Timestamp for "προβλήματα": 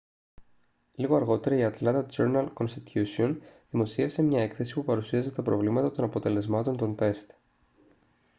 5.41-5.91